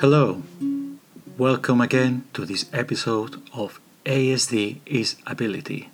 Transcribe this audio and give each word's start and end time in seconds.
Hello, 0.00 0.44
welcome 1.36 1.80
again 1.80 2.22
to 2.32 2.46
this 2.46 2.66
episode 2.72 3.42
of 3.52 3.80
ASD 4.04 4.78
is 4.86 5.16
Ability. 5.26 5.90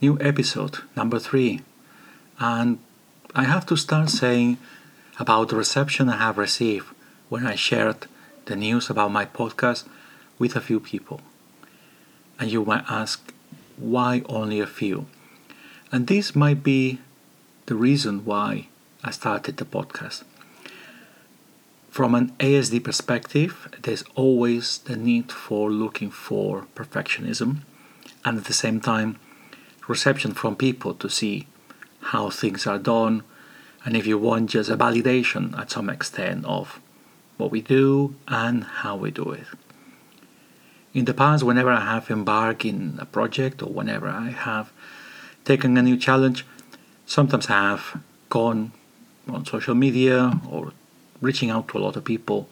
New 0.00 0.18
episode 0.20 0.78
number 0.96 1.20
three. 1.20 1.60
And 2.40 2.80
I 3.36 3.44
have 3.44 3.64
to 3.66 3.76
start 3.76 4.10
saying 4.10 4.58
about 5.20 5.50
the 5.50 5.54
reception 5.54 6.08
I 6.08 6.16
have 6.16 6.38
received 6.38 6.86
when 7.28 7.46
I 7.46 7.54
shared 7.54 8.08
the 8.46 8.56
news 8.56 8.90
about 8.90 9.12
my 9.12 9.24
podcast 9.24 9.86
with 10.40 10.56
a 10.56 10.60
few 10.60 10.80
people. 10.80 11.20
And 12.40 12.50
you 12.50 12.64
might 12.64 12.84
ask, 12.88 13.32
why 13.76 14.22
only 14.28 14.58
a 14.58 14.66
few? 14.66 15.06
And 15.92 16.08
this 16.08 16.34
might 16.34 16.64
be 16.64 16.98
the 17.66 17.76
reason 17.76 18.24
why 18.24 18.66
I 19.04 19.12
started 19.12 19.56
the 19.58 19.64
podcast. 19.64 20.24
From 21.96 22.14
an 22.14 22.32
ASD 22.40 22.84
perspective, 22.84 23.74
there's 23.80 24.04
always 24.14 24.76
the 24.84 24.96
need 24.96 25.32
for 25.32 25.70
looking 25.70 26.10
for 26.10 26.66
perfectionism 26.74 27.62
and 28.22 28.36
at 28.36 28.44
the 28.44 28.52
same 28.52 28.82
time, 28.82 29.18
reception 29.88 30.34
from 30.34 30.56
people 30.56 30.92
to 30.92 31.08
see 31.08 31.46
how 32.12 32.28
things 32.28 32.66
are 32.66 32.76
done 32.78 33.22
and 33.82 33.96
if 33.96 34.06
you 34.06 34.18
want 34.18 34.50
just 34.50 34.68
a 34.68 34.76
validation 34.76 35.58
at 35.58 35.70
some 35.70 35.88
extent 35.88 36.44
of 36.44 36.80
what 37.38 37.50
we 37.50 37.62
do 37.62 38.14
and 38.28 38.64
how 38.82 38.94
we 38.94 39.10
do 39.10 39.30
it. 39.30 39.46
In 40.92 41.06
the 41.06 41.14
past, 41.14 41.44
whenever 41.44 41.70
I 41.70 41.80
have 41.80 42.10
embarked 42.10 42.66
in 42.66 42.98
a 43.00 43.06
project 43.06 43.62
or 43.62 43.70
whenever 43.70 44.08
I 44.08 44.32
have 44.32 44.70
taken 45.46 45.78
a 45.78 45.82
new 45.82 45.96
challenge, 45.96 46.44
sometimes 47.06 47.48
I 47.48 47.70
have 47.70 48.02
gone 48.28 48.72
on 49.26 49.46
social 49.46 49.74
media 49.74 50.38
or 50.46 50.74
reaching 51.20 51.50
out 51.50 51.68
to 51.68 51.78
a 51.78 51.80
lot 51.80 51.96
of 51.96 52.04
people 52.04 52.48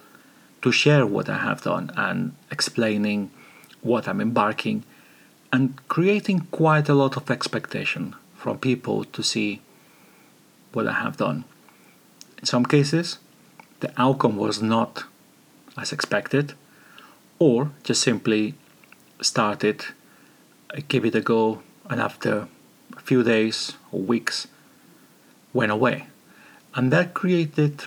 to 0.63 0.73
share 0.73 1.07
what 1.07 1.29
I 1.29 1.39
have 1.39 1.63
done 1.63 1.91
and 1.97 2.35
explaining 2.51 3.31
what 3.83 4.09
I'm 4.09 4.21
embarking 4.21 4.85
and 5.53 5.77
creating 5.89 6.49
quite 6.51 6.89
a 6.89 6.95
lot 6.95 7.17
of 7.17 7.31
expectation 7.31 8.17
from 8.35 8.59
people 8.59 9.05
to 9.05 9.23
see 9.23 9.61
what 10.73 10.87
I 10.87 10.95
have 10.95 11.17
done. 11.17 11.45
In 12.39 12.47
some 12.47 12.65
cases, 12.65 13.19
the 13.81 13.93
outcome 13.97 14.37
was 14.37 14.61
not 14.61 15.05
as 15.77 15.93
expected, 15.93 16.55
or 17.39 17.71
just 17.83 18.03
simply 18.03 18.55
started, 19.21 19.85
give 20.89 21.05
it 21.05 21.15
a 21.15 21.21
go, 21.21 21.63
and 21.89 22.01
after 22.01 22.49
a 22.97 23.01
few 23.01 23.23
days 23.23 23.75
or 23.93 24.01
weeks, 24.01 24.47
went 25.53 25.73
away. 25.73 26.07
And 26.75 26.93
that 26.93 27.15
created 27.15 27.85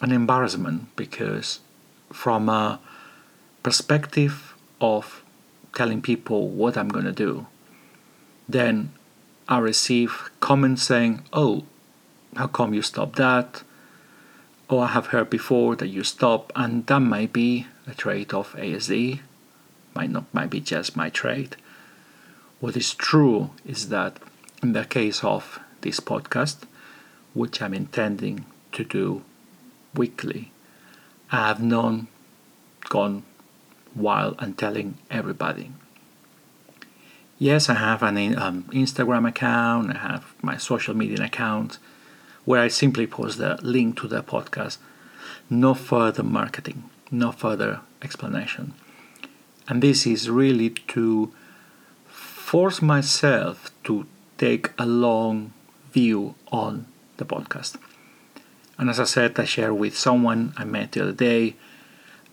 an 0.00 0.12
embarrassment 0.12 0.94
because 0.96 1.60
from 2.12 2.48
a 2.48 2.80
perspective 3.62 4.54
of 4.80 5.22
telling 5.74 6.00
people 6.00 6.48
what 6.48 6.76
I'm 6.76 6.88
going 6.88 7.04
to 7.04 7.12
do, 7.12 7.46
then 8.48 8.92
I 9.48 9.58
receive 9.58 10.30
comments 10.40 10.82
saying, 10.82 11.22
"Oh, 11.32 11.64
how 12.36 12.46
come 12.46 12.74
you 12.74 12.82
stopped 12.82 13.16
that?" 13.16 13.62
Oh, 14.70 14.80
I 14.80 14.88
have 14.88 15.06
heard 15.06 15.30
before 15.30 15.76
that 15.76 15.88
you 15.88 16.04
stop, 16.04 16.52
and 16.54 16.86
that 16.86 17.00
might 17.00 17.32
be 17.32 17.66
a 17.86 17.94
trait 17.94 18.34
of 18.34 18.54
ASD, 18.54 19.20
might 19.94 20.10
not, 20.10 20.24
might 20.34 20.50
be 20.50 20.60
just 20.60 20.94
my 20.94 21.08
trait. 21.08 21.56
What 22.60 22.76
is 22.76 22.92
true 22.92 23.50
is 23.64 23.88
that 23.88 24.18
in 24.62 24.74
the 24.74 24.84
case 24.84 25.24
of 25.24 25.58
this 25.80 26.00
podcast, 26.00 26.64
which 27.32 27.62
I'm 27.62 27.72
intending 27.72 28.44
to 28.72 28.84
do 28.84 29.22
weekly, 29.98 30.52
I 31.30 31.48
have 31.48 31.62
not 31.62 32.06
gone 32.88 33.24
wild 33.94 34.36
and 34.38 34.56
telling 34.56 34.96
everybody. 35.10 35.72
Yes, 37.38 37.68
I 37.68 37.74
have 37.74 38.02
an 38.02 38.38
um, 38.38 38.64
Instagram 38.70 39.28
account, 39.28 39.94
I 39.94 39.98
have 39.98 40.34
my 40.42 40.56
social 40.56 40.94
media 40.94 41.24
account 41.24 41.78
where 42.44 42.62
I 42.62 42.68
simply 42.68 43.06
post 43.06 43.38
the 43.38 43.58
link 43.62 43.98
to 44.00 44.08
the 44.08 44.22
podcast. 44.22 44.78
No 45.50 45.74
further 45.74 46.22
marketing, 46.22 46.88
no 47.10 47.30
further 47.30 47.80
explanation. 48.02 48.74
And 49.68 49.82
this 49.82 50.06
is 50.06 50.30
really 50.30 50.70
to 50.94 51.32
force 52.08 52.80
myself 52.80 53.70
to 53.84 54.06
take 54.38 54.70
a 54.78 54.86
long 54.86 55.52
view 55.92 56.34
on 56.50 56.86
the 57.18 57.24
podcast. 57.24 57.76
And 58.78 58.88
as 58.88 59.00
I 59.00 59.04
said, 59.04 59.38
I 59.38 59.44
shared 59.44 59.72
with 59.72 59.98
someone 59.98 60.54
I 60.56 60.64
met 60.64 60.92
the 60.92 61.02
other 61.02 61.12
day, 61.12 61.56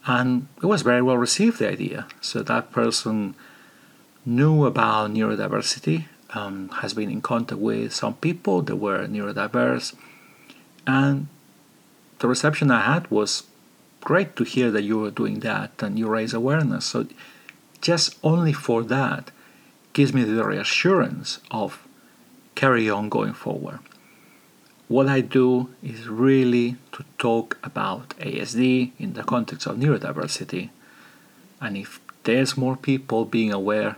and 0.05 0.47
it 0.61 0.67
was 0.67 0.83
very 0.83 1.01
well 1.01 1.17
received, 1.17 1.57
the 1.57 1.69
idea. 1.69 2.07
So 2.21 2.43
that 2.43 2.71
person 2.71 3.35
knew 4.25 4.65
about 4.65 5.11
neurodiversity, 5.11 6.05
um, 6.35 6.69
has 6.69 6.93
been 6.93 7.09
in 7.09 7.21
contact 7.21 7.59
with 7.59 7.93
some 7.93 8.13
people 8.15 8.61
that 8.61 8.75
were 8.75 9.07
neurodiverse, 9.07 9.95
and 10.85 11.27
the 12.19 12.27
reception 12.27 12.69
I 12.69 12.81
had 12.81 13.09
was 13.09 13.43
great 14.01 14.35
to 14.35 14.43
hear 14.43 14.69
that 14.69 14.83
you 14.83 14.99
were 14.99 15.11
doing 15.11 15.39
that 15.39 15.81
and 15.81 15.97
you 15.97 16.07
raise 16.07 16.33
awareness. 16.33 16.85
So 16.85 17.07
just 17.81 18.17
only 18.23 18.53
for 18.53 18.83
that 18.83 19.31
gives 19.93 20.13
me 20.13 20.23
the 20.23 20.45
reassurance 20.45 21.39
of 21.49 21.87
carry 22.53 22.87
on 22.89 23.09
going 23.09 23.33
forward 23.33 23.79
what 24.87 25.07
I 25.07 25.21
do 25.21 25.69
is 25.83 26.07
really 26.07 26.77
to 26.91 27.03
talk 27.17 27.57
about 27.63 28.09
ASD 28.19 28.91
in 28.99 29.13
the 29.13 29.23
context 29.23 29.65
of 29.67 29.77
neurodiversity. 29.77 30.69
And 31.59 31.75
if 31.77 31.99
there's 32.23 32.57
more 32.57 32.75
people 32.75 33.25
being 33.25 33.51
aware, 33.51 33.95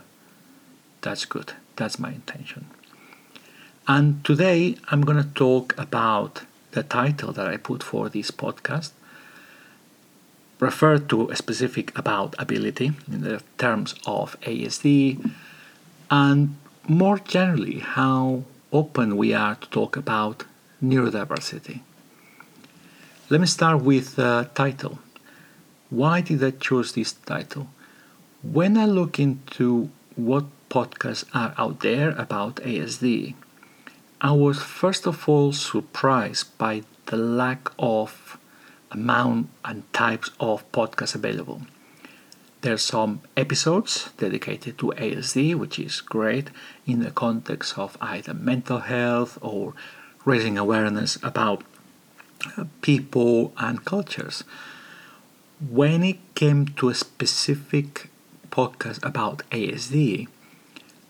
that's 1.02 1.24
good. 1.24 1.52
That's 1.76 1.98
my 1.98 2.10
intention. 2.10 2.66
And 3.86 4.24
today 4.24 4.76
I'm 4.90 5.02
going 5.02 5.22
to 5.22 5.28
talk 5.34 5.74
about 5.78 6.42
the 6.72 6.82
title 6.82 7.32
that 7.32 7.46
I 7.46 7.56
put 7.56 7.82
for 7.82 8.08
this 8.08 8.30
podcast, 8.30 8.90
refer 10.60 10.98
to 10.98 11.30
a 11.30 11.36
specific 11.36 11.96
about 11.98 12.34
ability 12.38 12.92
in 13.10 13.22
the 13.22 13.42
terms 13.56 13.94
of 14.06 14.38
ASD, 14.40 15.32
and 16.10 16.56
more 16.86 17.18
generally, 17.18 17.80
how 17.80 18.44
open 18.72 19.16
we 19.16 19.34
are 19.34 19.54
to 19.54 19.68
talk 19.68 19.96
about 19.96 20.44
neurodiversity. 20.82 21.80
Let 23.30 23.40
me 23.40 23.46
start 23.46 23.82
with 23.82 24.16
the 24.16 24.48
title. 24.54 24.98
Why 25.90 26.20
did 26.20 26.42
I 26.42 26.50
choose 26.50 26.92
this 26.92 27.12
title? 27.12 27.68
When 28.42 28.76
I 28.76 28.86
look 28.86 29.18
into 29.18 29.90
what 30.16 30.44
podcasts 30.70 31.24
are 31.34 31.54
out 31.58 31.80
there 31.80 32.10
about 32.10 32.56
ASD, 32.56 33.34
I 34.20 34.32
was 34.32 34.62
first 34.62 35.06
of 35.06 35.28
all 35.28 35.52
surprised 35.52 36.56
by 36.58 36.82
the 37.06 37.16
lack 37.16 37.70
of 37.78 38.38
amount 38.90 39.48
and 39.64 39.90
types 39.92 40.30
of 40.40 40.70
podcasts 40.72 41.14
available. 41.14 41.62
There 42.62 42.74
are 42.74 42.78
some 42.78 43.20
episodes 43.36 44.10
dedicated 44.16 44.78
to 44.78 44.92
ASD, 44.96 45.54
which 45.54 45.78
is 45.78 46.00
great 46.00 46.50
in 46.86 47.00
the 47.00 47.12
context 47.12 47.78
of 47.78 47.96
either 48.00 48.34
mental 48.34 48.80
health 48.80 49.38
or 49.40 49.74
raising 50.28 50.58
awareness 50.58 51.16
about 51.22 51.64
uh, 52.56 52.64
people 52.82 53.52
and 53.56 53.84
cultures. 53.84 54.44
When 55.58 56.04
it 56.04 56.18
came 56.34 56.66
to 56.78 56.90
a 56.90 56.94
specific 56.94 58.10
podcast 58.50 59.02
about 59.02 59.42
ASD, 59.50 60.28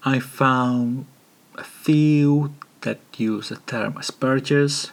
I 0.04 0.20
found 0.20 1.06
a 1.56 1.64
few 1.64 2.54
that 2.82 3.00
use 3.16 3.48
the 3.48 3.56
term 3.56 3.94
Asperger's, 3.94 4.92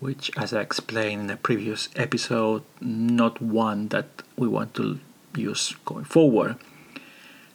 which, 0.00 0.30
as 0.36 0.52
I 0.52 0.60
explained 0.60 1.22
in 1.22 1.30
a 1.30 1.36
previous 1.36 1.88
episode, 1.94 2.62
not 2.80 3.40
one 3.40 3.88
that 3.88 4.08
we 4.36 4.48
want 4.48 4.74
to 4.74 4.98
use 5.36 5.74
going 5.84 6.04
forward. 6.04 6.56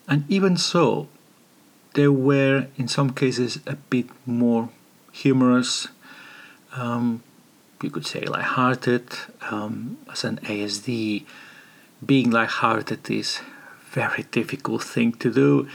And 0.08 0.24
even 0.28 0.56
so, 0.56 1.08
there 1.94 2.10
were 2.10 2.68
in 2.78 2.88
some 2.88 3.10
cases 3.10 3.60
a 3.66 3.76
bit 3.76 4.06
more 4.26 4.70
humorous, 5.12 5.88
um, 6.74 7.22
you 7.82 7.90
could 7.90 8.06
say 8.06 8.22
light-hearted. 8.22 9.06
Um, 9.50 9.98
as 10.10 10.24
an 10.24 10.38
ASD, 10.38 11.24
being 12.04 12.30
light-hearted 12.30 13.10
is 13.10 13.40
very 13.90 14.24
difficult 14.24 14.82
thing 14.82 15.12
to 15.12 15.32
do. 15.32 15.68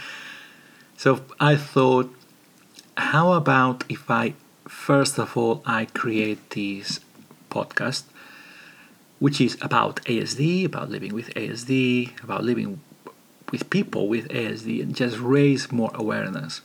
So 0.97 1.21
I 1.39 1.55
thought, 1.55 2.13
how 2.97 3.33
about 3.33 3.83
if 3.87 4.09
I 4.09 4.33
first 4.67 5.17
of 5.19 5.37
all 5.37 5.61
I 5.65 5.85
create 5.85 6.49
this 6.49 6.99
podcast, 7.49 8.03
which 9.19 9.39
is 9.39 9.57
about 9.61 9.97
ASD, 10.05 10.65
about 10.65 10.89
living 10.89 11.13
with 11.13 11.29
ASD, 11.35 12.21
about 12.23 12.43
living 12.43 12.81
with 13.51 13.69
people 13.69 14.09
with 14.09 14.27
ASD, 14.29 14.81
and 14.81 14.95
just 14.95 15.19
raise 15.19 15.71
more 15.71 15.91
awareness 15.93 16.61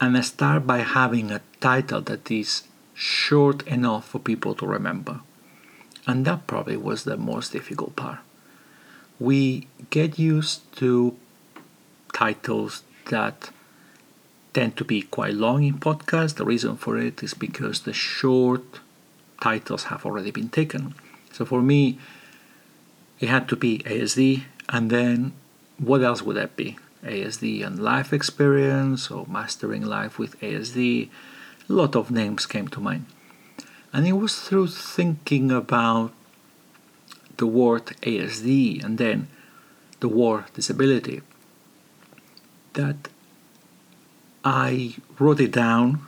and 0.00 0.16
I 0.16 0.20
start 0.20 0.66
by 0.66 0.78
having 0.78 1.30
a 1.30 1.40
title 1.60 2.00
that 2.02 2.30
is 2.30 2.64
short 2.94 3.66
enough 3.66 4.08
for 4.08 4.18
people 4.18 4.54
to 4.56 4.66
remember. 4.66 5.20
And 6.06 6.24
that 6.24 6.46
probably 6.46 6.76
was 6.76 7.04
the 7.04 7.16
most 7.16 7.52
difficult 7.52 7.96
part. 7.96 8.20
we 9.18 9.66
get 9.90 10.18
used 10.18 10.60
to 10.76 11.16
titles 12.12 12.82
that 13.10 13.50
tend 14.52 14.76
to 14.76 14.84
be 14.84 15.02
quite 15.02 15.34
long 15.34 15.64
in 15.64 15.78
podcasts. 15.78 16.36
The 16.36 16.44
reason 16.44 16.76
for 16.76 16.98
it 16.98 17.22
is 17.22 17.34
because 17.34 17.82
the 17.82 17.92
short 17.92 18.80
titles 19.42 19.84
have 19.84 20.04
already 20.06 20.30
been 20.30 20.48
taken. 20.48 20.94
So 21.32 21.44
for 21.44 21.62
me, 21.62 21.98
it 23.20 23.28
had 23.28 23.48
to 23.48 23.56
be 23.56 23.78
ASD, 23.80 24.44
and 24.68 24.90
then 24.90 25.32
what 25.78 26.02
else 26.02 26.22
would 26.22 26.36
that 26.36 26.56
be? 26.56 26.78
ASD 27.04 27.64
and 27.64 27.78
life 27.78 28.12
experience 28.12 29.10
or 29.10 29.26
mastering 29.28 29.84
life 29.84 30.18
with 30.18 30.38
ASD. 30.40 31.08
A 31.68 31.72
lot 31.72 31.96
of 31.96 32.10
names 32.10 32.46
came 32.46 32.68
to 32.68 32.80
mind. 32.80 33.06
And 33.92 34.06
it 34.06 34.12
was 34.12 34.40
through 34.40 34.68
thinking 34.68 35.50
about 35.50 36.12
the 37.36 37.46
word 37.46 37.86
ASD 38.02 38.84
and 38.84 38.98
then 38.98 39.28
the 40.00 40.08
word 40.08 40.44
disability 40.54 41.22
that 42.74 43.08
I 44.44 44.94
wrote 45.18 45.40
it 45.40 45.52
down 45.52 46.06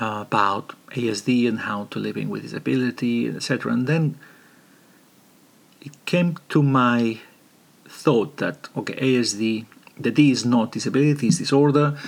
uh, 0.00 0.24
about 0.26 0.74
ASD 0.90 1.48
and 1.48 1.60
how 1.60 1.84
to 1.90 1.98
living 1.98 2.28
with 2.30 2.42
disability, 2.42 3.28
etc. 3.28 3.72
And 3.72 3.86
then 3.86 4.18
it 5.80 5.92
came 6.06 6.36
to 6.48 6.62
my 6.62 7.20
thought 7.86 8.38
that 8.38 8.68
okay, 8.76 8.94
ASD, 8.94 9.66
the 9.98 10.10
D 10.10 10.30
is 10.30 10.44
not 10.44 10.72
disability, 10.72 11.28
it's 11.28 11.38
disorder, 11.38 11.98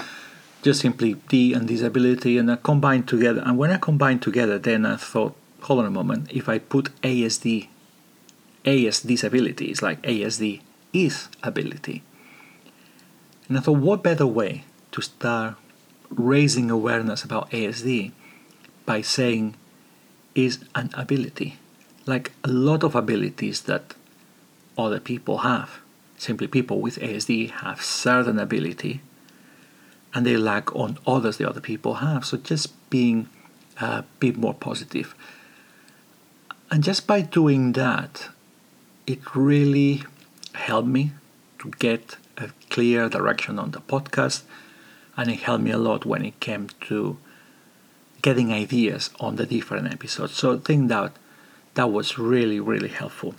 just 0.64 0.80
simply 0.80 1.14
D 1.28 1.52
and 1.52 1.68
disability, 1.68 2.38
and 2.38 2.50
I 2.50 2.56
combined 2.56 3.06
together. 3.06 3.42
And 3.44 3.58
when 3.58 3.70
I 3.70 3.76
combined 3.76 4.22
together, 4.22 4.58
then 4.58 4.86
I 4.86 4.96
thought, 4.96 5.36
hold 5.60 5.80
on 5.80 5.86
a 5.86 5.90
moment, 5.90 6.32
if 6.32 6.48
I 6.48 6.58
put 6.58 6.88
ASD, 7.02 7.68
AS 8.64 9.02
disability, 9.02 9.66
it's 9.66 9.82
like 9.82 10.00
ASD 10.02 10.62
is 10.94 11.28
ability. 11.42 12.02
And 13.46 13.58
I 13.58 13.60
thought, 13.60 13.76
what 13.76 14.02
better 14.02 14.26
way 14.26 14.64
to 14.92 15.02
start 15.02 15.56
raising 16.08 16.70
awareness 16.70 17.24
about 17.24 17.50
ASD 17.50 18.12
by 18.86 19.02
saying 19.02 19.56
is 20.34 20.64
an 20.74 20.88
ability, 20.94 21.58
like 22.06 22.32
a 22.42 22.48
lot 22.48 22.82
of 22.82 22.94
abilities 22.94 23.60
that 23.62 23.94
other 24.78 24.98
people 24.98 25.38
have. 25.38 25.80
Simply, 26.16 26.46
people 26.46 26.80
with 26.80 26.96
ASD 27.00 27.50
have 27.50 27.82
certain 27.82 28.38
ability 28.38 29.02
and 30.14 30.24
they 30.24 30.36
lack 30.36 30.74
on 30.74 30.98
others 31.06 31.36
the 31.36 31.48
other 31.48 31.60
people 31.60 31.94
have. 31.94 32.24
So, 32.24 32.36
just 32.36 32.72
being 32.88 33.28
uh, 33.80 34.02
a 34.02 34.04
bit 34.20 34.36
more 34.36 34.54
positive. 34.54 35.14
And 36.70 36.82
just 36.82 37.06
by 37.06 37.20
doing 37.20 37.72
that, 37.72 38.28
it 39.06 39.34
really 39.34 40.04
helped 40.54 40.88
me 40.88 41.12
to 41.58 41.70
get 41.78 42.16
a 42.36 42.50
clear 42.70 43.08
direction 43.08 43.58
on 43.58 43.72
the 43.72 43.80
podcast 43.80 44.42
and 45.16 45.30
it 45.30 45.40
helped 45.40 45.62
me 45.62 45.70
a 45.70 45.78
lot 45.78 46.04
when 46.04 46.24
it 46.24 46.40
came 46.40 46.68
to 46.82 47.16
getting 48.22 48.52
ideas 48.52 49.10
on 49.20 49.36
the 49.36 49.46
different 49.46 49.92
episodes. 49.92 50.34
So 50.34 50.54
I 50.54 50.58
think 50.58 50.88
that 50.88 51.12
that 51.74 51.90
was 51.90 52.18
really, 52.18 52.58
really 52.60 52.88
helpful. 52.88 53.34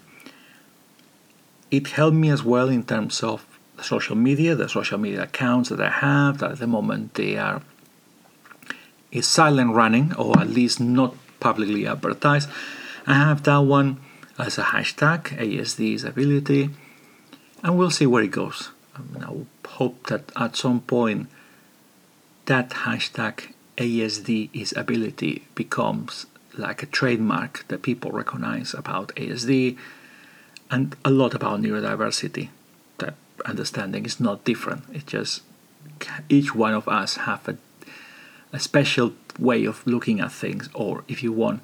It 1.72 1.88
helped 1.88 2.16
me 2.16 2.30
as 2.30 2.44
well 2.44 2.70
in 2.70 2.84
terms 2.84 3.24
of 3.24 3.46
social 3.82 4.16
media, 4.16 4.56
the 4.56 4.70
social 4.70 4.98
media 4.98 5.24
accounts 5.24 5.70
that 5.70 5.82
I 5.82 5.90
have, 5.90 6.40
that 6.40 6.52
at 6.52 6.60
the 6.60 6.68
moment 6.68 7.16
they 7.16 7.38
are 7.38 7.62
is 9.12 9.28
silent 9.28 9.74
running 9.74 10.14
or 10.16 10.38
at 10.40 10.50
least 10.50 10.80
not 10.80 11.16
publicly 11.40 11.88
advertised. 11.88 12.50
I 13.08 13.14
have 13.14 13.44
that 13.44 13.58
one 13.60 13.98
as 14.38 14.58
a 14.58 14.64
hashtag, 14.64 15.38
ASD 15.38 16.04
ability, 16.04 16.70
and 17.64 17.78
we'll 17.78 17.92
see 17.92 18.06
where 18.06 18.24
it 18.24 18.32
goes. 18.32 18.72
I, 18.96 19.02
mean, 19.02 19.24
I 19.24 19.68
hope 19.68 20.08
that 20.08 20.32
at 20.36 20.56
some 20.56 20.82
point 20.82 21.28
that 22.46 22.70
hashtag 22.70 23.54
ASD 23.78 24.50
is 24.54 24.74
ability 24.76 25.46
becomes 25.56 26.26
like 26.58 26.84
a 26.84 26.86
trademark 26.86 27.66
that 27.68 27.82
people 27.82 28.12
recognize 28.12 28.74
about 28.74 29.14
ASD 29.16 29.78
and 30.72 30.96
a 31.04 31.10
lot 31.10 31.34
about 31.34 31.62
neurodiversity. 31.62 32.50
Understanding 33.46 34.06
is 34.06 34.20
not 34.20 34.46
different. 34.46 34.84
It's 34.94 35.04
just 35.04 35.42
each 36.30 36.56
one 36.56 36.74
of 36.74 36.88
us 36.88 37.16
have 37.18 37.48
a, 37.48 37.58
a 38.54 38.60
special 38.60 39.14
way 39.38 39.66
of 39.66 39.86
looking 39.86 40.20
at 40.20 40.32
things, 40.32 40.70
or 40.74 41.04
if 41.08 41.22
you 41.22 41.32
want, 41.32 41.62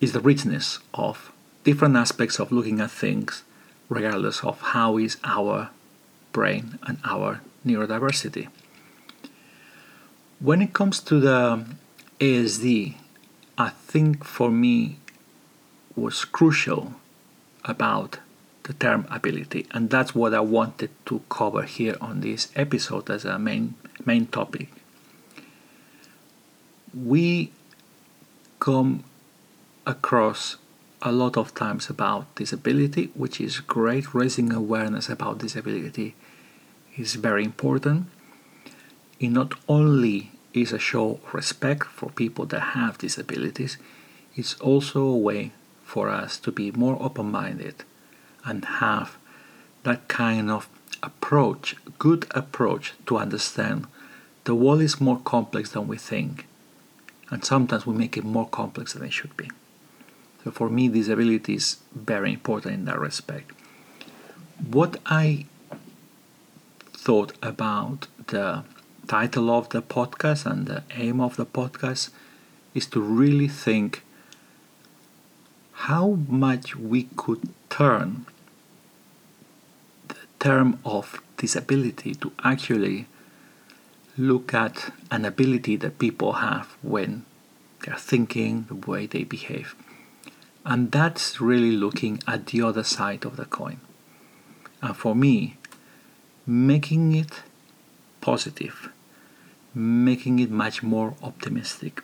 is 0.00 0.12
the 0.12 0.20
richness 0.20 0.78
of 0.94 1.32
different 1.64 1.96
aspects 1.96 2.38
of 2.38 2.52
looking 2.52 2.80
at 2.80 2.90
things, 2.90 3.42
regardless 3.88 4.44
of 4.44 4.60
how 4.60 4.98
is 4.98 5.16
our 5.24 5.70
brain 6.32 6.78
and 6.86 6.98
our 7.04 7.40
neurodiversity. 7.66 8.48
When 10.40 10.62
it 10.62 10.72
comes 10.72 11.00
to 11.00 11.18
the 11.18 11.64
ASD, 12.20 12.94
I 13.56 13.70
think 13.70 14.24
for 14.24 14.50
me 14.50 14.98
was 15.96 16.24
crucial 16.24 16.94
about 17.64 18.18
the 18.68 18.74
term 18.74 19.06
ability, 19.10 19.66
and 19.72 19.88
that's 19.88 20.14
what 20.14 20.34
I 20.34 20.40
wanted 20.40 20.90
to 21.06 21.22
cover 21.30 21.62
here 21.62 21.96
on 22.00 22.20
this 22.20 22.52
episode 22.54 23.10
as 23.10 23.24
a 23.24 23.38
main 23.38 23.74
main 24.04 24.26
topic. 24.26 24.68
We 26.94 27.50
come 28.60 29.04
across 29.86 30.56
a 31.00 31.12
lot 31.12 31.36
of 31.38 31.54
times 31.54 31.88
about 31.88 32.34
disability, 32.34 33.10
which 33.14 33.40
is 33.40 33.60
great. 33.60 34.14
Raising 34.14 34.52
awareness 34.52 35.08
about 35.08 35.38
disability 35.38 36.14
is 36.96 37.14
very 37.14 37.44
important 37.44 38.06
it 39.18 39.30
not 39.30 39.54
only 39.68 40.30
is 40.54 40.72
a 40.72 40.78
show 40.78 41.18
of 41.24 41.34
respect 41.34 41.84
for 41.84 42.10
people 42.10 42.46
that 42.46 42.60
have 42.60 42.98
disabilities, 42.98 43.78
it's 44.36 44.54
also 44.60 45.00
a 45.02 45.16
way 45.16 45.52
for 45.84 46.08
us 46.08 46.38
to 46.38 46.52
be 46.52 46.70
more 46.70 46.96
open 47.00 47.30
minded 47.30 47.84
and 48.44 48.64
have 48.64 49.16
that 49.82 50.08
kind 50.08 50.50
of 50.50 50.68
approach, 51.02 51.76
good 51.98 52.26
approach 52.30 52.94
to 53.06 53.18
understand 53.18 53.86
the 54.44 54.54
world 54.54 54.80
is 54.80 55.00
more 55.00 55.20
complex 55.20 55.72
than 55.72 55.86
we 55.86 55.98
think. 55.98 56.46
And 57.30 57.44
sometimes 57.44 57.86
we 57.86 57.94
make 57.94 58.16
it 58.16 58.24
more 58.24 58.48
complex 58.48 58.94
than 58.94 59.04
it 59.04 59.12
should 59.12 59.36
be. 59.36 59.50
So 60.42 60.50
for 60.50 60.70
me, 60.70 60.88
disability 60.88 61.54
is 61.54 61.76
very 61.94 62.32
important 62.32 62.74
in 62.74 62.84
that 62.86 62.98
respect. 62.98 63.50
What 64.66 64.96
I 65.04 65.44
thought 66.94 67.32
about 67.42 68.06
the 68.28 68.64
title 69.06 69.50
of 69.50 69.68
the 69.68 69.82
podcast 69.82 70.46
and 70.50 70.66
the 70.66 70.82
aim 70.94 71.20
of 71.20 71.36
the 71.36 71.46
podcast 71.46 72.10
is 72.74 72.86
to 72.86 73.00
really 73.00 73.48
think 73.48 74.02
how 75.72 76.18
much 76.28 76.74
we 76.76 77.08
could 77.16 77.50
turn 77.78 78.26
the 80.08 80.16
term 80.40 80.78
of 80.84 81.22
disability 81.36 82.14
to 82.14 82.32
actually 82.42 83.06
look 84.16 84.52
at 84.52 84.92
an 85.10 85.24
ability 85.24 85.76
that 85.76 85.98
people 85.98 86.32
have 86.34 86.66
when 86.82 87.24
they're 87.84 87.94
thinking, 87.96 88.64
the 88.68 88.74
way 88.74 89.06
they 89.06 89.22
behave. 89.22 89.76
And 90.64 90.90
that's 90.90 91.40
really 91.40 91.70
looking 91.70 92.20
at 92.26 92.46
the 92.46 92.62
other 92.62 92.82
side 92.82 93.24
of 93.24 93.36
the 93.36 93.44
coin. 93.44 93.80
And 94.82 94.96
for 94.96 95.14
me, 95.14 95.56
making 96.46 97.14
it 97.14 97.42
positive 98.20 98.90
making 99.74 100.38
it 100.38 100.50
much 100.50 100.82
more 100.82 101.14
optimistic, 101.22 102.02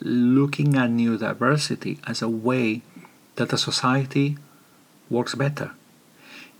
looking 0.00 0.76
at 0.76 0.90
neurodiversity 0.90 1.98
as 2.06 2.22
a 2.22 2.28
way 2.28 2.82
that 3.36 3.52
a 3.52 3.58
society 3.58 4.38
works 5.10 5.34
better. 5.34 5.72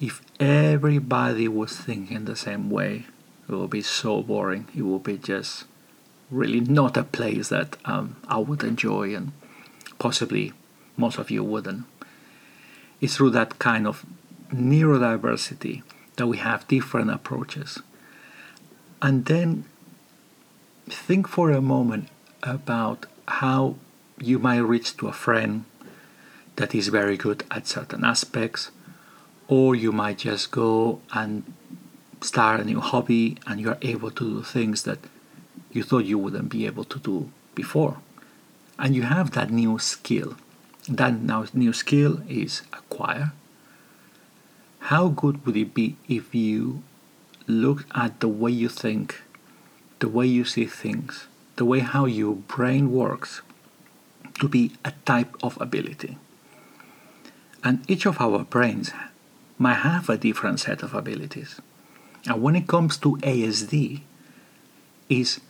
If 0.01 0.21
everybody 0.39 1.49
was 1.49 1.77
thinking 1.77 2.25
the 2.25 2.37
same 2.37 2.69
way, 2.69 3.07
it 3.49 3.55
would 3.55 3.71
be 3.71 3.83
so 3.83 4.23
boring. 4.23 4.69
It 4.77 4.83
would 4.83 5.05
be 5.05 5.19
just 5.19 5.65
really 6.31 6.61
not 6.61 6.97
a 6.97 7.05
place 7.05 7.49
that 7.49 7.77
um, 7.85 8.17
I 8.29 8.39
would 8.39 8.63
enjoy, 8.63 9.15
and 9.15 9.33
possibly 9.99 10.53
most 10.97 11.19
of 11.19 11.31
you 11.31 11.43
wouldn't. 11.45 11.85
It's 13.01 13.17
through 13.17 13.31
that 13.31 13.59
kind 13.59 13.87
of 13.87 14.05
neurodiversity 14.53 15.83
that 16.17 16.27
we 16.27 16.39
have 16.39 16.69
different 16.69 17.11
approaches. 17.11 17.81
And 19.01 19.25
then 19.25 19.65
think 20.89 21.29
for 21.29 21.51
a 21.51 21.61
moment 21.61 22.09
about 22.43 23.07
how 23.27 23.77
you 24.19 24.39
might 24.39 24.59
reach 24.59 24.97
to 24.99 25.09
a 25.09 25.13
friend 25.13 25.65
that 26.61 26.75
is 26.75 26.89
very 26.89 27.17
good 27.17 27.43
at 27.51 27.67
certain 27.67 28.05
aspects, 28.05 28.71
or 29.49 29.75
you 29.75 29.93
might 29.93 30.19
just 30.19 30.51
go 30.51 31.01
and 31.15 31.33
start 32.21 32.61
a 32.61 32.65
new 32.65 32.81
hobby 32.81 33.39
and 33.47 33.59
you 33.59 33.71
are 33.71 33.79
able 33.81 34.11
to 34.11 34.25
do 34.35 34.43
things 34.43 34.83
that 34.83 34.99
you 35.73 35.83
thought 35.83 36.05
you 36.05 36.19
wouldn't 36.19 36.51
be 36.51 36.67
able 36.67 36.85
to 36.85 36.99
do 36.99 37.31
before. 37.55 37.97
And 38.79 38.95
you 38.95 39.05
have 39.05 39.31
that 39.31 39.51
new 39.51 39.79
skill. 39.79 40.37
That 40.87 41.15
now 41.15 41.47
new 41.55 41.73
skill 41.73 42.21
is 42.29 42.61
acquire. 42.75 43.33
how 44.93 45.09
good 45.09 45.47
would 45.47 45.57
it 45.57 45.73
be 45.73 45.97
if 46.09 46.35
you 46.35 46.83
look 47.47 47.87
at 47.95 48.21
the 48.21 48.29
way 48.29 48.51
you 48.51 48.69
think, 48.69 49.23
the 50.01 50.09
way 50.09 50.27
you 50.27 50.45
see 50.45 50.67
things, 50.67 51.27
the 51.57 51.65
way 51.65 51.79
how 51.79 52.05
your 52.07 52.35
brain 52.35 52.91
works 52.91 53.41
to 54.41 54.49
be 54.49 54.73
a 54.85 54.93
type 55.05 55.37
of 55.43 55.61
ability? 55.61 56.19
And 57.63 57.89
each 57.91 58.07
of 58.07 58.21
our 58.21 58.41
brains 58.45 58.93
might 59.59 59.75
have 59.75 60.09
a 60.09 60.17
different 60.17 60.61
set 60.61 60.83
of 60.83 60.95
abilities. 60.95 61.61
And 62.27 62.43
when 62.43 62.57
it 62.57 62.67
comes 62.67 62.97
to 62.99 63.17
ASD, 63.19 64.03
is 65.11 65.41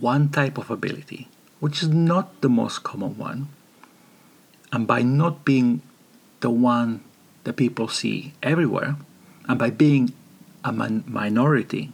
one 0.00 0.30
type 0.30 0.58
of 0.58 0.70
ability, 0.70 1.28
which 1.60 1.82
is 1.82 1.88
not 1.88 2.40
the 2.40 2.48
most 2.48 2.82
common 2.82 3.16
one. 3.16 3.48
And 4.72 4.86
by 4.86 5.02
not 5.02 5.44
being 5.44 5.82
the 6.40 6.50
one 6.50 7.04
that 7.44 7.56
people 7.56 7.86
see 7.88 8.32
everywhere, 8.42 8.96
and 9.46 9.58
by 9.58 9.70
being 9.70 10.12
a 10.64 10.72
minority, 10.72 11.92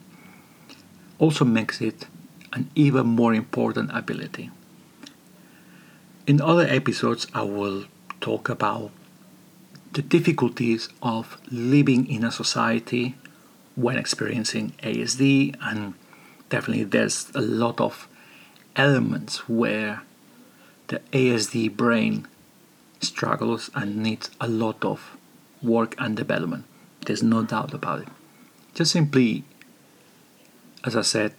also 1.19 1.45
makes 1.45 1.81
it 1.81 2.07
an 2.53 2.71
even 2.75 3.07
more 3.07 3.35
important 3.35 3.91
ability. 3.93 4.51
In 6.27 6.41
other 6.41 6.67
episodes, 6.67 7.27
I 7.35 7.43
will 7.43 7.85
talk 8.21 8.49
about 8.49 8.93
the 9.93 10.03
difficulties 10.03 10.89
of 11.03 11.37
living 11.51 12.09
in 12.09 12.25
a 12.25 12.31
society 12.31 13.17
when 13.75 13.97
experiencing 13.97 14.73
ASD, 14.83 15.57
and 15.61 15.95
definitely 16.49 16.85
there's 16.85 17.31
a 17.35 17.41
lot 17.41 17.81
of 17.81 18.09
elements 18.77 19.49
where 19.49 20.03
the 20.89 21.01
ASD 21.13 21.77
brain 21.77 22.27
struggles 23.01 23.71
and 23.75 23.97
needs 23.97 24.31
a 24.41 24.49
lot 24.49 24.85
of 24.85 25.17
work 25.63 25.95
and 25.99 26.17
development. 26.17 26.65
There's 27.07 27.23
no 27.23 27.45
doubt 27.45 27.75
about 27.75 28.03
it. 28.03 28.09
Just 28.75 28.93
simply, 28.93 29.45
as 30.85 30.95
I 30.95 31.03
said, 31.03 31.35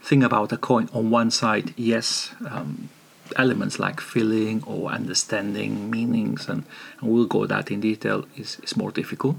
think 0.00 0.24
about 0.24 0.52
a 0.52 0.56
coin 0.56 0.88
on 0.92 1.10
one 1.10 1.30
side, 1.30 1.74
yes, 1.76 2.34
um, 2.48 2.88
elements 3.36 3.78
like 3.78 4.00
feeling 4.00 4.62
or 4.64 4.90
understanding 4.90 5.90
meanings, 5.90 6.48
and, 6.48 6.64
and 7.00 7.10
we'll 7.10 7.26
go 7.26 7.46
that 7.46 7.70
in 7.70 7.80
detail, 7.80 8.26
is, 8.36 8.58
is 8.62 8.76
more 8.76 8.90
difficult. 8.90 9.36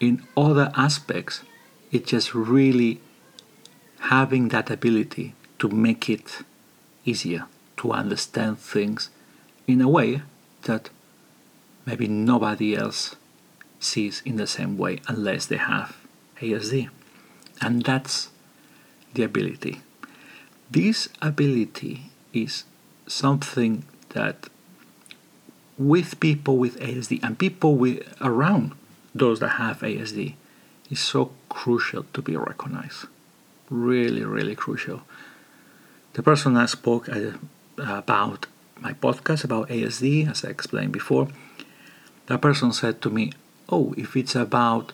In 0.00 0.22
other 0.36 0.72
aspects, 0.76 1.42
it's 1.92 2.10
just 2.10 2.34
really 2.34 3.00
having 4.00 4.48
that 4.48 4.70
ability 4.70 5.34
to 5.58 5.68
make 5.68 6.10
it 6.10 6.42
easier 7.04 7.46
to 7.78 7.92
understand 7.92 8.58
things 8.58 9.10
in 9.66 9.80
a 9.80 9.88
way 9.88 10.22
that 10.62 10.90
maybe 11.86 12.08
nobody 12.08 12.76
else 12.76 13.16
sees 13.80 14.22
in 14.24 14.36
the 14.36 14.46
same 14.46 14.76
way 14.76 15.00
unless 15.08 15.46
they 15.46 15.56
have 15.56 15.96
ASD. 16.40 16.88
And 17.60 17.82
that's 17.82 18.30
the 19.14 19.22
ability. 19.22 19.80
This 20.70 21.08
ability 21.22 22.10
is 22.34 22.64
something 23.06 23.84
that 24.10 24.48
with 25.78 26.20
people 26.20 26.56
with 26.56 26.78
ASD 26.80 27.22
and 27.22 27.38
people 27.38 27.76
with 27.76 28.02
around 28.20 28.72
those 29.14 29.40
that 29.40 29.50
have 29.50 29.80
ASD 29.80 30.34
is 30.90 31.00
so 31.00 31.32
crucial 31.48 32.04
to 32.12 32.22
be 32.22 32.36
recognized. 32.36 33.06
Really, 33.70 34.24
really 34.24 34.54
crucial. 34.54 35.02
The 36.12 36.22
person 36.22 36.56
I 36.56 36.66
spoke 36.66 37.08
uh, 37.08 37.32
about 37.78 38.46
my 38.78 38.92
podcast 38.92 39.44
about 39.44 39.68
ASD, 39.68 40.28
as 40.28 40.44
I 40.44 40.48
explained 40.50 40.92
before, 40.92 41.28
that 42.26 42.40
person 42.40 42.72
said 42.72 43.00
to 43.02 43.10
me, 43.10 43.32
Oh, 43.68 43.94
if 43.96 44.14
it's 44.16 44.34
about 44.34 44.92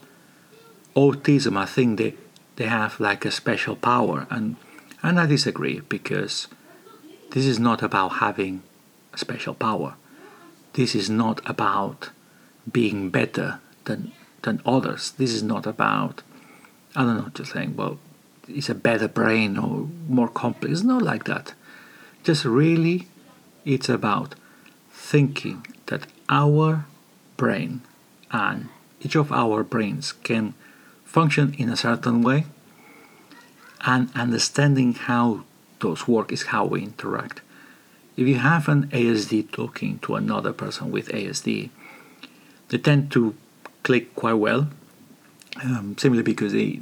autism, 0.94 1.56
I 1.56 1.66
think 1.66 1.98
they, 1.98 2.14
they 2.56 2.66
have 2.66 3.00
like 3.00 3.24
a 3.24 3.30
special 3.30 3.74
power. 3.74 4.26
And, 4.30 4.56
and 5.02 5.18
I 5.18 5.26
disagree 5.26 5.80
because 5.80 6.46
this 7.30 7.46
is 7.46 7.58
not 7.58 7.82
about 7.82 8.08
having 8.14 8.62
a 9.12 9.18
special 9.18 9.54
power. 9.54 9.94
This 10.72 10.94
is 10.94 11.08
not 11.08 11.40
about 11.48 12.10
being 12.70 13.10
better 13.10 13.60
than, 13.84 14.12
than 14.42 14.60
others. 14.66 15.12
This 15.12 15.32
is 15.32 15.42
not 15.42 15.66
about, 15.66 16.22
I 16.94 17.02
don't 17.04 17.16
know, 17.16 17.30
just 17.34 17.52
saying, 17.52 17.76
well, 17.76 17.98
it's 18.48 18.68
a 18.68 18.74
better 18.74 19.08
brain 19.08 19.56
or 19.56 19.88
more 20.08 20.28
complex. 20.28 20.72
It's 20.72 20.82
not 20.82 21.02
like 21.02 21.24
that. 21.24 21.54
Just 22.24 22.44
really, 22.44 23.08
it's 23.64 23.88
about 23.88 24.34
thinking 24.90 25.66
that 25.86 26.06
our 26.28 26.86
brain 27.36 27.82
and 28.30 28.68
each 29.00 29.14
of 29.14 29.32
our 29.32 29.62
brains 29.62 30.12
can 30.12 30.54
function 31.04 31.54
in 31.58 31.68
a 31.68 31.76
certain 31.76 32.22
way 32.22 32.46
and 33.84 34.10
understanding 34.14 34.94
how 34.94 35.44
those 35.80 36.06
work 36.06 36.32
is 36.32 36.44
how 36.44 36.64
we 36.64 36.82
interact. 36.82 37.40
If 38.16 38.26
you 38.26 38.36
have 38.36 38.68
an 38.68 38.88
ASD 38.88 39.50
talking 39.52 39.98
to 40.00 40.14
another 40.14 40.52
person 40.52 40.90
with 40.90 41.08
ASD, 41.08 41.70
they 42.68 42.78
tend 42.78 43.10
to 43.12 43.34
click 43.82 44.14
quite 44.14 44.34
well, 44.34 44.68
um, 45.62 45.96
simply 45.98 46.22
because 46.22 46.52
they, 46.52 46.80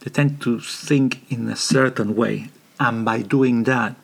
they 0.00 0.10
tend 0.10 0.40
to 0.42 0.60
think 0.60 1.30
in 1.30 1.48
a 1.48 1.56
certain 1.56 2.16
way, 2.16 2.50
and 2.80 3.04
by 3.04 3.22
doing 3.22 3.64
that, 3.64 3.94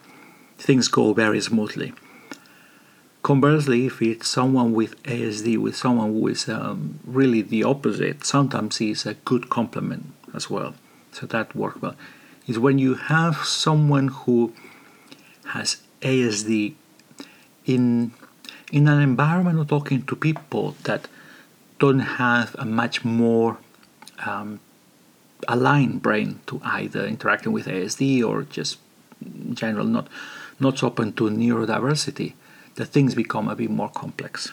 things 0.59 0.89
go 0.89 1.13
very 1.13 1.41
smoothly. 1.41 1.93
Conversely, 3.23 3.87
if 3.87 4.03
it's 4.03 4.29
someone 4.29 4.75
with 4.75 5.03
ASD, 5.05 5.57
with 5.57 5.77
someone 5.77 6.13
who 6.13 6.29
is 6.29 6.47
um, 6.49 6.99
really 7.07 7.41
the 7.41 7.65
opposite, 7.65 8.25
sometimes 8.25 8.81
it's 8.81 9.07
a 9.07 9.15
good 9.15 9.49
complement 9.49 10.13
as 10.35 10.51
well. 10.51 10.75
So 11.13 11.27
that 11.27 11.57
works 11.57 11.81
well. 11.81 11.97
Is 12.47 12.59
when 12.59 12.79
you 12.79 12.95
have 12.95 13.37
someone 13.45 14.09
who 14.09 14.53
has 15.47 15.79
ASD 16.03 16.75
in 17.65 18.13
in 18.73 18.89
an 18.89 19.01
environment 19.01 19.59
of 19.61 19.69
talking 19.69 20.03
to 20.03 20.17
people 20.17 20.77
that 20.85 21.09
don't 21.79 22.01
have 22.01 22.55
a 22.59 22.65
much 22.65 23.05
more 23.05 23.59
um, 24.27 24.61
aligned 25.49 26.03
brain 26.03 26.41
to 26.47 26.61
either 26.65 27.07
interacting 27.07 27.53
with 27.53 27.67
ASD 27.67 28.25
or 28.25 28.43
just 28.43 28.79
in 29.25 29.55
general 29.55 29.87
not 29.87 30.09
not 30.61 30.79
so 30.79 30.87
open 30.87 31.13
to 31.15 31.25
neurodiversity, 31.25 32.35
the 32.77 32.85
things 32.85 33.15
become 33.15 33.49
a 33.49 33.57
bit 33.57 33.71
more 33.71 33.89
complex. 33.89 34.53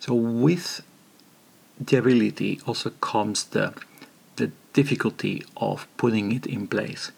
So 0.00 0.14
with 0.14 0.82
the 1.78 1.96
ability 1.98 2.60
also 2.66 2.90
comes 2.90 3.44
the 3.44 3.74
difficulty 4.76 5.42
of 5.56 5.88
putting 5.96 6.30
it 6.32 6.46
in 6.46 6.68
place. 6.68 7.10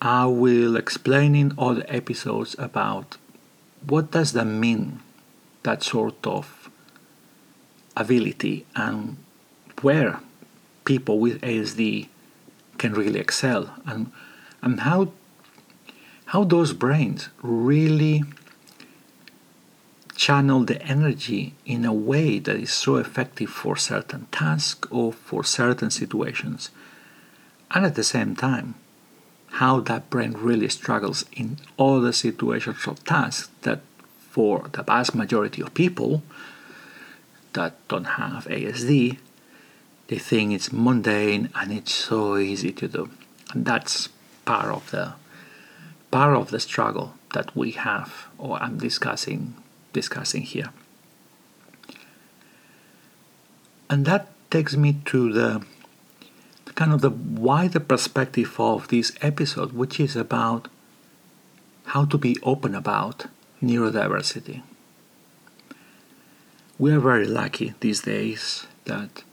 I 0.00 0.24
will 0.24 0.74
explain 0.76 1.34
in 1.34 1.52
other 1.58 1.84
episodes 1.86 2.56
about 2.58 3.18
what 3.86 4.10
does 4.10 4.32
that 4.32 4.46
mean, 4.46 5.00
that 5.62 5.82
sort 5.82 6.26
of 6.26 6.70
ability, 7.94 8.64
and 8.74 9.18
where 9.82 10.20
people 10.86 11.18
with 11.18 11.40
ASD 11.42 12.08
can 12.78 12.94
really 12.94 13.20
excel, 13.20 13.62
and 13.84 14.10
and 14.62 14.80
how 14.80 15.12
how 16.32 16.44
those 16.44 16.72
brains 16.72 17.28
really 17.42 18.24
channel 20.20 20.64
the 20.64 20.82
energy 20.82 21.54
in 21.64 21.82
a 21.86 21.94
way 21.94 22.38
that 22.38 22.56
is 22.56 22.70
so 22.70 22.96
effective 22.96 23.48
for 23.48 23.74
certain 23.74 24.26
tasks 24.30 24.86
or 24.90 25.14
for 25.14 25.42
certain 25.42 25.90
situations, 25.90 26.68
and 27.70 27.86
at 27.86 27.94
the 27.94 28.04
same 28.04 28.36
time 28.36 28.74
how 29.62 29.80
that 29.80 30.10
brain 30.10 30.32
really 30.32 30.68
struggles 30.68 31.24
in 31.32 31.56
other 31.78 32.12
situations 32.12 32.86
or 32.86 32.94
tasks 32.96 33.48
that 33.62 33.80
for 34.34 34.68
the 34.72 34.82
vast 34.82 35.14
majority 35.14 35.62
of 35.62 35.72
people 35.72 36.22
that 37.54 37.72
don't 37.88 38.20
have 38.20 38.44
ASD, 38.44 39.16
they 40.08 40.18
think 40.18 40.52
it's 40.52 40.70
mundane 40.70 41.48
and 41.54 41.72
it's 41.72 41.94
so 41.94 42.36
easy 42.36 42.72
to 42.72 42.86
do. 42.86 43.10
And 43.52 43.64
that's 43.64 44.10
part 44.44 44.66
of 44.66 44.90
the 44.90 45.14
part 46.10 46.36
of 46.36 46.50
the 46.50 46.60
struggle 46.60 47.14
that 47.32 47.56
we 47.56 47.70
have 47.70 48.26
or 48.36 48.62
I'm 48.62 48.76
discussing 48.78 49.54
discussing 49.92 50.42
here. 50.42 50.70
And 53.88 54.06
that 54.06 54.28
takes 54.50 54.76
me 54.76 55.00
to 55.06 55.32
the 55.32 55.64
kind 56.74 56.92
of 56.92 57.00
the 57.00 57.10
wider 57.10 57.80
perspective 57.80 58.54
of 58.58 58.88
this 58.88 59.12
episode, 59.20 59.72
which 59.72 60.00
is 60.00 60.16
about 60.16 60.68
how 61.86 62.04
to 62.04 62.16
be 62.16 62.36
open 62.42 62.74
about 62.74 63.26
neurodiversity. 63.62 64.62
We 66.78 66.92
are 66.92 67.00
very 67.00 67.26
lucky 67.26 67.74
these 67.80 68.00
days 68.02 68.66
that 68.84 69.24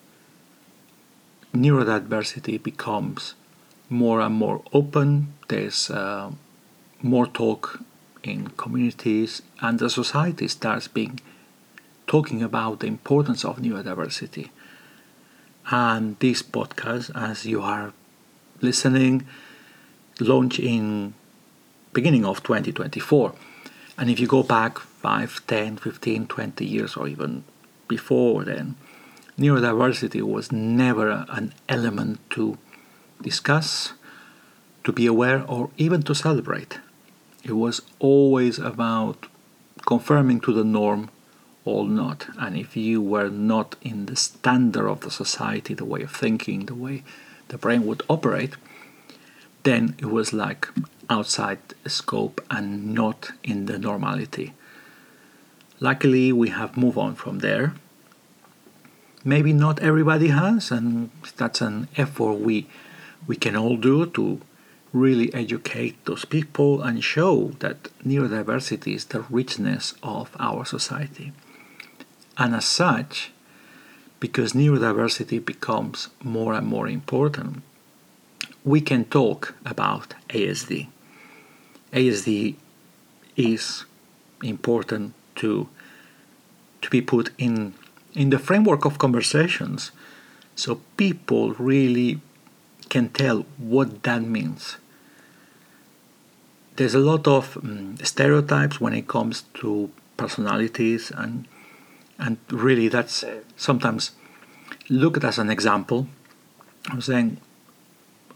neurodiversity 1.54 2.62
becomes 2.62 3.36
more 3.90 4.20
and 4.20 4.36
more 4.36 4.62
open. 4.74 5.34
There's 5.48 5.90
uh, 5.90 6.32
more 7.02 7.28
talk 7.28 7.80
in 8.24 8.48
communities, 8.58 9.42
and 9.62 9.80
the 9.80 9.90
society 9.90 10.48
starts 10.48 10.88
being 10.88 11.20
talking 12.08 12.42
about 12.42 12.80
the 12.80 12.88
importance 12.88 13.44
of 13.44 13.58
neurodiversity. 13.58 14.50
And 15.70 16.18
this 16.20 16.42
podcast, 16.42 17.12
as 17.14 17.46
you 17.46 17.62
are 17.62 17.94
listening, 18.62 19.26
launched 20.20 20.60
in 20.60 21.14
beginning 21.94 22.26
of 22.26 22.42
2024. 22.44 23.34
And 23.98 24.10
if 24.10 24.20
you 24.20 24.28
go 24.28 24.44
back 24.44 24.80
5, 24.80 25.46
10, 25.48 25.78
15, 25.78 26.28
20 26.28 26.66
years, 26.66 26.96
or 26.96 27.08
even 27.08 27.44
before 27.88 28.46
then, 28.46 28.76
neurodiversity 29.38 30.22
was 30.22 30.52
never 30.52 31.26
an 31.30 31.54
element 31.68 32.20
to 32.32 32.58
discuss, 33.22 33.94
to 34.84 34.92
be 34.92 35.06
aware, 35.06 35.44
or 35.48 35.70
even 35.78 36.04
to 36.04 36.16
celebrate. 36.16 36.80
It 37.48 37.54
was 37.54 37.82
always 38.00 38.60
about 38.60 39.28
confirming 39.86 40.42
to 40.42 40.52
the 40.54 40.66
norm 40.66 41.10
or 41.64 41.88
not. 41.88 42.28
And 42.38 42.58
if 42.58 42.76
you 42.76 43.02
were 43.02 43.30
not 43.30 43.78
in 43.82 44.06
the 44.06 44.18
standard 44.18 44.88
of 44.90 45.00
the 45.00 45.12
society, 45.12 45.74
the 45.74 45.86
way 45.86 46.02
of 46.02 46.12
thinking, 46.12 46.66
the 46.66 46.76
way 46.76 47.04
the 47.48 47.58
brain 47.58 47.86
would 47.86 48.04
operate, 48.10 48.58
then 49.64 49.96
it 49.98 50.08
was 50.08 50.34
like 50.34 50.68
outside 51.10 51.60
scope 51.86 52.46
and 52.52 52.94
not 52.94 53.32
in 53.46 53.66
the 53.66 53.80
normality. 53.80 54.54
Luckily, 55.80 56.34
we 56.34 56.50
have 56.50 56.76
moved 56.76 56.98
on 56.98 57.16
from 57.16 57.40
there. 57.40 57.76
Maybe 59.24 59.54
not 59.54 59.80
everybody 59.80 60.30
has, 60.30 60.70
and 60.70 61.12
that's 61.38 61.62
an 61.62 61.88
effort 61.96 62.34
we 62.34 62.68
we 63.26 63.36
can 63.36 63.56
all 63.56 63.78
do 63.78 64.06
to 64.06 64.42
really 64.94 65.34
educate 65.34 66.04
those 66.06 66.26
people 66.26 66.82
and 66.82 67.04
show 67.04 67.52
that 67.60 67.84
neurodiversity 68.06 68.96
is 68.96 69.06
the 69.06 69.22
richness 69.30 69.94
of 70.02 70.36
our 70.40 70.66
society. 70.66 71.34
And 72.38 72.56
as 72.56 72.66
such, 72.66 73.32
because 74.20 74.54
neurodiversity 74.54 75.44
becomes 75.44 76.10
more 76.24 76.54
and 76.54 76.68
more 76.68 76.88
important, 76.88 77.64
we 78.64 78.82
can 78.82 79.06
talk 79.06 79.56
about 79.66 80.14
ASD. 80.30 80.88
ASD 81.94 82.56
is 83.36 83.86
important 84.44 85.14
to 85.36 85.70
to 86.82 86.90
be 86.90 87.02
put 87.02 87.32
in 87.38 87.74
in 88.14 88.30
the 88.30 88.40
framework 88.40 88.86
of 88.86 88.98
conversations 88.98 89.92
so 90.56 90.82
people 90.98 91.54
really 91.54 92.20
can 92.90 93.10
tell 93.10 93.46
what 93.58 94.04
that 94.04 94.22
means. 94.22 94.78
There's 96.76 96.94
a 96.94 97.00
lot 97.00 97.28
of 97.28 97.58
um, 97.58 97.98
stereotypes 98.04 98.80
when 98.80 98.94
it 98.94 99.08
comes 99.08 99.44
to 99.56 99.90
personalities 100.16 101.12
and 101.12 101.48
and 102.20 102.38
really 102.50 102.88
that's 102.88 103.24
sometimes 103.56 104.12
looked 104.90 105.24
as 105.24 105.38
an 105.38 105.50
example. 105.50 106.08
I'm 106.90 107.02
saying, 107.02 107.38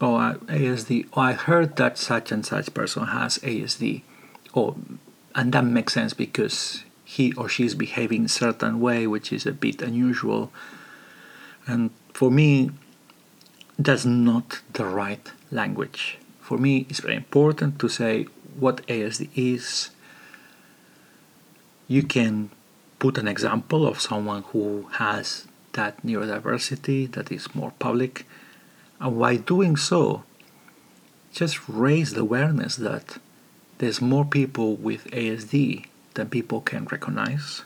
oh, 0.00 0.36
ASD. 0.46 1.08
Oh, 1.14 1.20
I 1.20 1.32
heard 1.32 1.76
that 1.76 1.98
such 1.98 2.30
and 2.30 2.44
such 2.44 2.72
person 2.74 3.06
has 3.06 3.38
ASD. 3.38 4.02
Oh, 4.54 4.76
and 5.34 5.52
that 5.52 5.64
makes 5.64 5.94
sense 5.94 6.12
because 6.14 6.84
he 7.04 7.32
or 7.34 7.48
she 7.48 7.64
is 7.64 7.74
behaving 7.74 8.28
certain 8.28 8.80
way, 8.80 9.06
which 9.06 9.32
is 9.32 9.46
a 9.46 9.52
bit 9.52 9.82
unusual. 9.82 10.52
And 11.66 11.90
for 12.12 12.30
me, 12.30 12.70
that's 13.84 14.04
not 14.04 14.60
the 14.72 14.84
right 14.84 15.30
language. 15.50 16.18
For 16.40 16.58
me, 16.58 16.86
it's 16.88 17.00
very 17.00 17.16
important 17.16 17.78
to 17.80 17.88
say 17.88 18.26
what 18.58 18.86
ASD 18.86 19.28
is. 19.34 19.90
You 21.88 22.02
can 22.02 22.50
put 22.98 23.18
an 23.18 23.28
example 23.28 23.86
of 23.86 24.00
someone 24.00 24.42
who 24.52 24.88
has 24.92 25.46
that 25.72 26.02
neurodiversity 26.04 27.10
that 27.12 27.32
is 27.32 27.54
more 27.54 27.72
public, 27.78 28.26
and 29.00 29.18
by 29.18 29.36
doing 29.36 29.76
so, 29.76 30.22
just 31.32 31.68
raise 31.68 32.12
the 32.12 32.20
awareness 32.20 32.76
that 32.76 33.18
there's 33.78 34.00
more 34.00 34.24
people 34.24 34.76
with 34.76 35.10
ASD 35.10 35.86
than 36.14 36.28
people 36.28 36.60
can 36.60 36.84
recognize, 36.84 37.62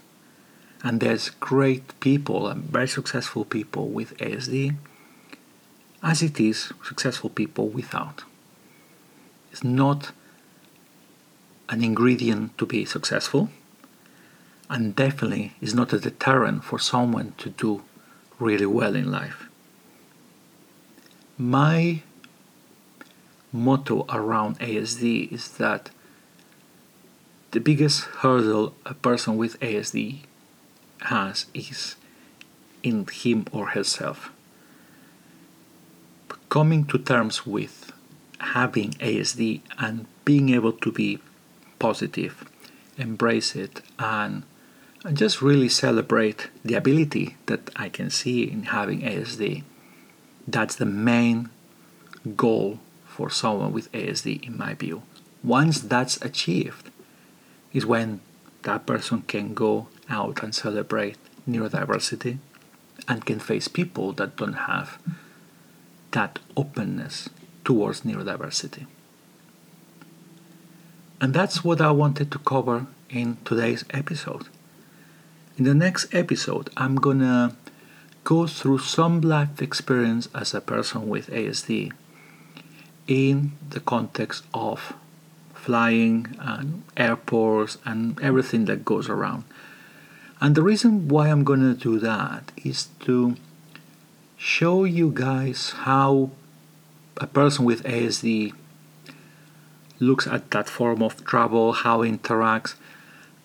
and 0.83 1.01
there's 1.01 1.31
great 1.31 1.99
people 2.01 2.47
and 2.47 2.63
very 2.65 2.89
successful 2.89 3.45
people 3.45 3.89
with 3.89 4.17
ASD, 4.19 4.77
as 6.03 6.23
it 6.23 6.39
is 6.41 6.73
successful 6.85 7.31
people 7.31 7.69
without. 7.69 8.25
It's 9.53 9.65
not 9.65 10.13
an 11.69 11.83
ingredient 11.83 12.57
to 12.59 12.67
be 12.67 12.85
successful 12.85 13.51
and 14.69 14.95
definitely 14.95 15.55
is 15.61 15.75
not 15.75 15.93
a 15.93 15.99
deterrent 15.99 16.65
for 16.65 16.79
someone 16.79 17.35
to 17.39 17.51
do 17.51 17.83
really 18.39 18.67
well 18.67 18.95
in 18.95 19.11
life. 19.11 19.49
My 21.39 22.03
motto 23.53 24.05
around 24.09 24.59
ASD 24.59 25.33
is 25.33 25.49
that 25.59 25.91
the 27.53 27.61
biggest 27.61 28.03
hurdle 28.21 28.75
a 28.85 28.95
person 28.95 29.37
with 29.37 29.59
ASD 29.61 30.21
has 31.03 31.47
is 31.55 31.97
in 32.83 33.07
him 33.07 33.47
or 33.53 33.69
herself. 33.69 34.31
Coming 36.49 36.85
to 36.87 36.99
terms 36.99 37.45
with 37.45 37.93
having 38.39 38.93
ASD 38.93 39.63
and 39.79 40.07
being 40.25 40.51
able 40.51 40.73
to 40.73 40.93
be 40.93 41.19
positive, 41.79 42.45
embrace 42.97 43.57
it, 43.57 43.83
and 43.99 44.45
just 45.13 45.43
really 45.43 45.69
celebrate 45.69 46.49
the 46.65 46.75
ability 46.75 47.37
that 47.47 47.71
I 47.77 47.89
can 47.89 48.11
see 48.11 48.45
in 48.45 48.65
having 48.65 49.01
ASD. 49.01 49.63
That's 50.47 50.77
the 50.77 50.87
main 50.87 51.51
goal 52.37 52.81
for 53.07 53.31
someone 53.31 53.73
with 53.73 53.91
ASD, 53.93 54.45
in 54.47 54.57
my 54.57 54.75
view. 54.75 55.03
Once 55.43 55.81
that's 55.81 56.21
achieved, 56.23 56.91
is 57.73 57.85
when 57.85 58.21
that 58.63 58.87
person 58.87 59.23
can 59.23 59.55
go 59.55 59.89
out 60.09 60.43
and 60.43 60.55
celebrate 60.55 61.17
neurodiversity 61.49 62.39
and 63.07 63.25
can 63.25 63.39
face 63.39 63.69
people 63.69 64.13
that 64.13 64.37
don't 64.37 64.55
have 64.55 64.99
that 66.13 66.39
openness 66.57 67.29
towards 67.65 68.03
neurodiversity. 68.03 68.87
And 71.21 71.33
that's 71.33 71.65
what 71.65 71.81
I 71.81 71.91
wanted 71.91 72.31
to 72.33 72.39
cover 72.39 72.87
in 73.09 73.39
today's 73.45 73.85
episode. 73.91 74.49
In 75.57 75.65
the 75.65 75.75
next 75.75 76.15
episode, 76.15 76.71
I'm 76.77 76.97
gonna 76.97 77.57
go 78.25 78.47
through 78.47 78.79
some 78.79 79.21
life 79.21 79.63
experience 79.63 80.29
as 80.35 80.53
a 80.53 80.61
person 80.61 81.09
with 81.09 81.31
ASD 81.31 81.93
in 83.07 83.53
the 83.71 83.81
context 83.81 84.45
of 84.53 84.93
flying 85.55 86.37
and 86.39 86.83
airports 86.97 87.79
and 87.85 88.21
everything 88.21 88.67
that 88.67 88.85
goes 88.85 89.09
around. 89.09 89.45
And 90.41 90.55
the 90.55 90.63
reason 90.63 91.09
why 91.09 91.29
I'm 91.29 91.45
gonna 91.45 91.75
do 91.75 91.99
that 92.01 92.53
is 92.57 92.89
to 93.01 93.37
show 94.37 94.85
you 94.85 95.11
guys 95.11 95.71
how 95.71 96.31
a 97.17 97.27
person 97.27 97.65
with 97.65 97.83
ASD 97.85 98.53
looks 99.99 100.27
at 100.27 100.51
that 100.51 100.69
form 100.69 101.03
of 101.03 101.25
trouble, 101.25 101.73
how 101.73 102.03
it 102.03 102.23
interacts, 102.23 102.75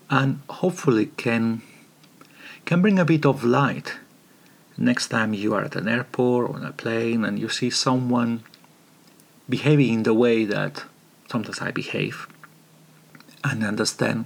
and 0.10 0.42
hopefully 0.50 1.08
can 1.18 1.62
can 2.66 2.82
bring 2.82 3.00
a 3.00 3.06
bit 3.06 3.26
of 3.26 3.44
light. 3.44 3.98
Next 4.78 5.08
time 5.08 5.34
you 5.34 5.54
are 5.54 5.64
at 5.64 5.76
an 5.76 5.88
airport 5.88 6.50
or 6.50 6.56
on 6.56 6.66
a 6.66 6.72
plane 6.72 7.26
and 7.26 7.40
you 7.40 7.50
see 7.50 7.70
someone 7.70 8.44
behaving 9.50 9.94
in 9.94 10.04
the 10.04 10.14
way 10.14 10.46
that 10.46 10.84
sometimes 11.30 11.62
I 11.62 11.72
behave 11.72 12.28
and 13.44 13.64
understand, 13.64 14.26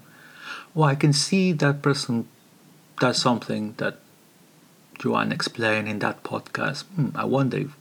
well, 0.74 0.90
I 0.90 0.96
can 0.96 1.14
see 1.14 1.52
that 1.54 1.82
person 1.82 2.28
does 3.00 3.18
something 3.22 3.74
that 3.78 4.00
Joanne 5.00 5.32
explained 5.32 5.88
in 5.88 6.00
that 6.00 6.24
podcast. 6.24 6.84
Hmm, 6.96 7.10
I 7.16 7.26
wonder 7.26 7.58
if 7.58 7.76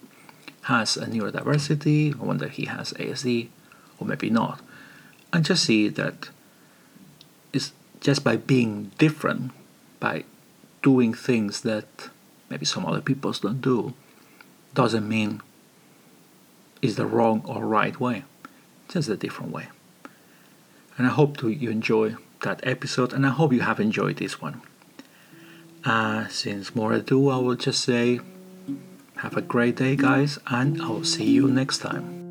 has 0.63 0.97
a 0.97 1.07
neurodiversity, 1.07 2.19
I 2.19 2.25
wonder 2.25 2.47
if 2.47 2.53
he 2.53 2.65
has 2.67 2.93
ASD, 2.95 3.49
or 3.99 4.07
maybe 4.07 4.31
not. 4.31 4.61
And 5.33 5.45
just 5.45 5.65
see 5.65 5.89
that 5.89 6.31
it's 7.53 7.73
just 8.01 8.25
by 8.25 8.37
being 8.37 8.93
different, 8.99 9.53
by 10.01 10.25
doing 10.83 11.13
things 11.13 11.63
that 11.63 12.09
maybe 12.51 12.65
some 12.67 12.87
other 12.87 13.01
people 13.01 13.33
don't 13.33 13.61
do 13.61 13.95
doesn't 14.75 15.09
mean 15.09 15.41
is 16.83 16.97
the 16.97 17.07
wrong 17.07 17.43
or 17.47 17.65
right 17.65 17.99
way 17.99 18.25
just 18.89 19.09
a 19.09 19.17
different 19.17 19.51
way 19.51 19.69
and 20.99 21.07
i 21.07 21.11
hope 21.11 21.37
to 21.37 21.49
you 21.49 21.71
enjoy 21.71 22.15
that 22.43 22.61
episode 22.65 23.13
and 23.13 23.27
i 23.27 23.31
hope 23.31 23.53
you 23.53 23.61
have 23.61 23.81
enjoyed 23.81 24.17
this 24.19 24.41
one 24.43 24.61
uh, 25.85 26.27
since 26.29 26.75
more 26.75 26.93
ado 26.93 27.29
i 27.29 27.37
will 27.37 27.55
just 27.57 27.83
say 27.83 28.21
have 29.17 29.37
a 29.37 29.43
great 29.43 29.77
day 29.77 29.97
guys 29.97 30.39
and 30.47 30.81
i 30.83 30.89
will 30.89 31.05
see 31.05 31.31
you 31.31 31.49
next 31.49 31.79
time 31.79 32.24